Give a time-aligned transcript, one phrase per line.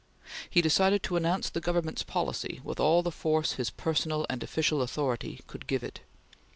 [0.49, 4.81] He decided to announce the Government's policy with all the force his personal and official
[4.81, 5.99] authority could give it.